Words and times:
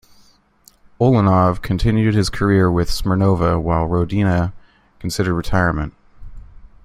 Ulanov 0.99 1.61
continued 1.61 2.15
his 2.15 2.31
career 2.31 2.71
with 2.71 2.89
Smirnova, 2.89 3.61
while 3.61 3.87
Rodnina 3.87 4.51
considered 4.99 5.35
retirement. 5.35 5.93